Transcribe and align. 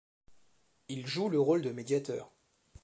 Ils 0.87 1.05
jouent 1.05 1.29
le 1.29 1.39
rôle 1.39 1.61
de 1.61 1.69
médiateurs. 1.69 2.31